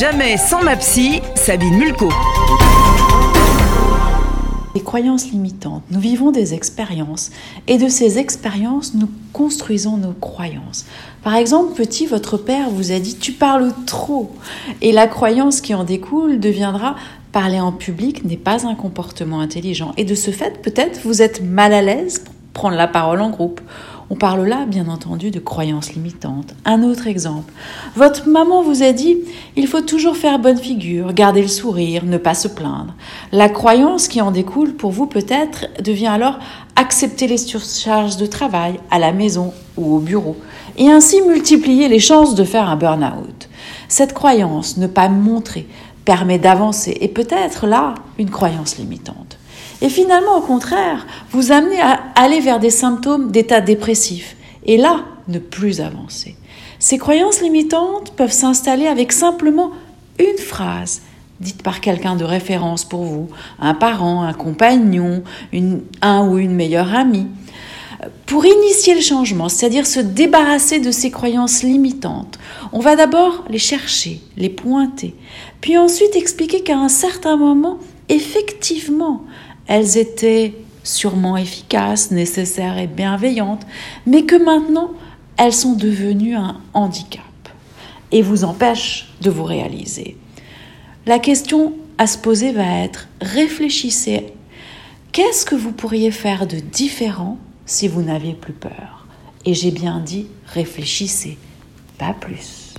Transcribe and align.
Jamais 0.00 0.38
sans 0.38 0.62
ma 0.62 0.76
psy, 0.76 1.20
Sabine 1.34 1.76
Mulco. 1.76 2.08
Les 4.74 4.80
croyances 4.80 5.30
limitantes. 5.30 5.82
Nous 5.90 6.00
vivons 6.00 6.30
des 6.30 6.54
expériences 6.54 7.30
et 7.66 7.76
de 7.76 7.86
ces 7.88 8.16
expériences, 8.16 8.94
nous 8.94 9.10
construisons 9.34 9.98
nos 9.98 10.14
croyances. 10.14 10.86
Par 11.22 11.34
exemple, 11.34 11.74
petit, 11.74 12.06
votre 12.06 12.38
père 12.38 12.70
vous 12.70 12.92
a 12.92 12.98
dit 12.98 13.18
tu 13.18 13.32
parles 13.32 13.74
trop 13.84 14.32
et 14.80 14.92
la 14.92 15.06
croyance 15.06 15.60
qui 15.60 15.74
en 15.74 15.84
découle 15.84 16.40
deviendra 16.40 16.96
parler 17.30 17.60
en 17.60 17.72
public 17.72 18.24
n'est 18.24 18.38
pas 18.38 18.66
un 18.66 18.76
comportement 18.76 19.40
intelligent 19.40 19.92
et 19.98 20.04
de 20.04 20.14
ce 20.14 20.30
fait, 20.30 20.62
peut-être 20.62 21.00
vous 21.04 21.20
êtes 21.20 21.42
mal 21.42 21.74
à 21.74 21.82
l'aise 21.82 22.20
pour 22.20 22.34
prendre 22.54 22.76
la 22.76 22.88
parole 22.88 23.20
en 23.20 23.28
groupe 23.28 23.60
on 24.12 24.16
parle 24.16 24.44
là, 24.44 24.66
bien 24.66 24.88
entendu, 24.88 25.30
de 25.30 25.38
croyances 25.38 25.94
limitantes. 25.94 26.54
Un 26.64 26.82
autre 26.82 27.06
exemple. 27.06 27.52
Votre 27.94 28.28
maman 28.28 28.60
vous 28.60 28.82
a 28.82 28.90
dit, 28.90 29.18
il 29.54 29.68
faut 29.68 29.82
toujours 29.82 30.16
faire 30.16 30.40
bonne 30.40 30.58
figure, 30.58 31.12
garder 31.12 31.42
le 31.42 31.48
sourire, 31.48 32.04
ne 32.04 32.18
pas 32.18 32.34
se 32.34 32.48
plaindre. 32.48 32.94
La 33.30 33.48
croyance 33.48 34.08
qui 34.08 34.20
en 34.20 34.32
découle 34.32 34.74
pour 34.74 34.90
vous 34.90 35.06
peut-être 35.06 35.66
devient 35.80 36.08
alors 36.08 36.40
accepter 36.74 37.28
les 37.28 37.36
surcharges 37.36 38.16
de 38.16 38.26
travail 38.26 38.80
à 38.90 38.98
la 38.98 39.12
maison 39.12 39.52
ou 39.76 39.94
au 39.94 40.00
bureau 40.00 40.36
et 40.76 40.90
ainsi 40.90 41.22
multiplier 41.22 41.86
les 41.86 42.00
chances 42.00 42.34
de 42.34 42.42
faire 42.42 42.68
un 42.68 42.76
burn-out. 42.76 43.48
Cette 43.86 44.12
croyance, 44.12 44.76
ne 44.76 44.88
pas 44.88 45.08
montrer, 45.08 45.68
permet 46.04 46.38
d'avancer 46.38 46.96
et 47.00 47.08
peut-être 47.08 47.68
là 47.68 47.94
une 48.18 48.30
croyance 48.30 48.76
limitante 48.76 49.38
et 49.82 49.88
finalement 49.88 50.36
au 50.36 50.40
contraire 50.40 51.06
vous 51.30 51.52
amener 51.52 51.80
à 51.80 52.00
aller 52.14 52.40
vers 52.40 52.58
des 52.58 52.70
symptômes 52.70 53.30
d'état 53.30 53.60
dépressif 53.60 54.36
et 54.64 54.76
là 54.76 55.04
ne 55.28 55.38
plus 55.38 55.80
avancer. 55.80 56.36
Ces 56.78 56.98
croyances 56.98 57.40
limitantes 57.40 58.12
peuvent 58.16 58.32
s'installer 58.32 58.86
avec 58.86 59.12
simplement 59.12 59.70
une 60.18 60.38
phrase 60.38 61.02
dite 61.40 61.62
par 61.62 61.80
quelqu'un 61.80 62.16
de 62.16 62.24
référence 62.24 62.84
pour 62.84 63.02
vous, 63.04 63.28
un 63.58 63.74
parent, 63.74 64.22
un 64.22 64.32
compagnon, 64.32 65.22
un 66.02 66.28
ou 66.28 66.38
une 66.38 66.54
meilleure 66.54 66.94
amie. 66.94 67.26
Pour 68.26 68.46
initier 68.46 68.94
le 68.94 69.00
changement, 69.00 69.48
c'est-à-dire 69.48 69.86
se 69.86 70.00
débarrasser 70.00 70.80
de 70.80 70.90
ces 70.90 71.10
croyances 71.10 71.62
limitantes, 71.62 72.38
on 72.72 72.80
va 72.80 72.96
d'abord 72.96 73.44
les 73.50 73.58
chercher, 73.58 74.20
les 74.36 74.48
pointer, 74.48 75.14
puis 75.60 75.76
ensuite 75.76 76.16
expliquer 76.16 76.62
qu'à 76.62 76.78
un 76.78 76.88
certain 76.88 77.36
moment, 77.36 77.78
effectivement, 78.08 79.24
elles 79.66 79.98
étaient 79.98 80.54
sûrement 80.82 81.36
efficaces, 81.36 82.10
nécessaires 82.10 82.78
et 82.78 82.86
bienveillantes, 82.86 83.66
mais 84.06 84.24
que 84.24 84.36
maintenant, 84.36 84.90
elles 85.36 85.52
sont 85.52 85.74
devenues 85.74 86.34
un 86.34 86.60
handicap 86.74 87.22
et 88.12 88.22
vous 88.22 88.44
empêchent 88.44 89.08
de 89.20 89.30
vous 89.30 89.44
réaliser. 89.44 90.16
La 91.06 91.18
question 91.18 91.74
à 91.98 92.06
se 92.06 92.18
poser 92.18 92.52
va 92.52 92.78
être, 92.78 93.08
réfléchissez, 93.20 94.32
qu'est-ce 95.12 95.44
que 95.44 95.54
vous 95.54 95.72
pourriez 95.72 96.10
faire 96.10 96.46
de 96.46 96.56
différent 96.56 97.38
si 97.66 97.88
vous 97.88 98.02
n'aviez 98.02 98.34
plus 98.34 98.52
peur? 98.52 99.06
Et 99.44 99.54
j'ai 99.54 99.70
bien 99.70 100.00
dit, 100.00 100.26
réfléchissez, 100.46 101.38
pas 101.98 102.12
plus. 102.12 102.69